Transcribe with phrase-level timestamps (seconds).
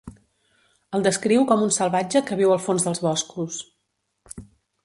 [0.97, 3.61] El descriu com un salvatge que viu al fons dels boscos.